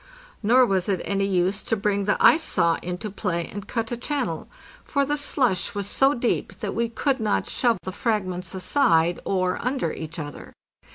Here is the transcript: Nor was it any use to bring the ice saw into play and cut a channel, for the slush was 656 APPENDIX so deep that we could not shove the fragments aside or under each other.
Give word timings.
Nor 0.41 0.65
was 0.65 0.89
it 0.89 0.99
any 1.05 1.27
use 1.27 1.61
to 1.61 1.75
bring 1.77 2.05
the 2.05 2.17
ice 2.19 2.41
saw 2.41 2.79
into 2.81 3.11
play 3.11 3.45
and 3.47 3.67
cut 3.67 3.91
a 3.91 3.95
channel, 3.97 4.47
for 4.83 5.05
the 5.05 5.15
slush 5.15 5.75
was 5.75 5.85
656 5.85 5.93
APPENDIX 5.93 5.97
so 5.99 6.27
deep 6.27 6.61
that 6.61 6.75
we 6.75 6.89
could 6.89 7.19
not 7.19 7.47
shove 7.47 7.77
the 7.83 7.91
fragments 7.91 8.55
aside 8.55 9.19
or 9.25 9.63
under 9.63 9.93
each 9.93 10.17
other. 10.17 10.53